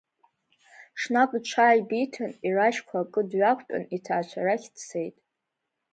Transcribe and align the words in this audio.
Ҽнак 0.99 1.31
иҽааибиҭан 1.37 2.31
ирашьқәа 2.47 2.97
акы 3.01 3.21
дҩақәтәан 3.29 3.83
иҭаацәа 3.95 4.45
рахь 4.45 4.67
дцеит. 4.75 5.15